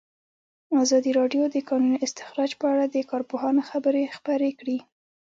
ازادي 0.83 1.11
راډیو 1.19 1.43
د 1.47 1.51
د 1.55 1.57
کانونو 1.69 1.97
استخراج 2.05 2.51
په 2.59 2.65
اړه 2.73 2.85
د 2.87 2.97
کارپوهانو 3.11 3.61
خبرې 3.69 4.03
خپرې 4.17 4.49
کړي. 4.59 4.77